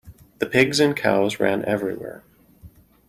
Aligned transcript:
The 0.39 0.47
pigs 0.47 0.79
and 0.79 0.97
cows 0.97 1.39
ran 1.39 1.63
everywhere. 1.65 2.23